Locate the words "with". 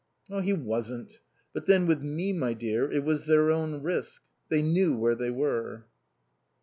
1.85-2.01